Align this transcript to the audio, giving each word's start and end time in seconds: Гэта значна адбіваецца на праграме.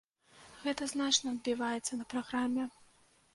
Гэта 0.63 0.87
значна 0.93 1.33
адбіваецца 1.35 1.93
на 2.01 2.09
праграме. 2.15 2.67